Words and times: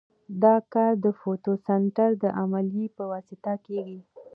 دا 0.43 0.55
کار 0.73 0.93
د 1.05 1.07
فوتو 1.19 1.51
سنتیز 1.65 2.13
د 2.23 2.25
عملیې 2.41 2.87
په 2.97 3.03
واسطه 3.11 3.51
کیږي. 3.65 3.99